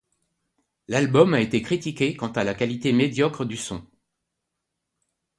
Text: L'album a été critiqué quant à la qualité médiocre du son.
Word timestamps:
L'album 0.87 1.35
a 1.35 1.41
été 1.41 1.61
critiqué 1.61 2.15
quant 2.17 2.31
à 2.31 2.43
la 2.43 2.55
qualité 2.55 2.91
médiocre 2.91 3.45
du 3.45 3.55
son. 3.55 3.85